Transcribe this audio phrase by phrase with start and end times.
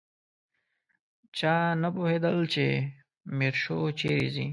[1.37, 2.65] چا نه پوهېدل چې
[3.37, 4.47] میرشو چیرې ځي.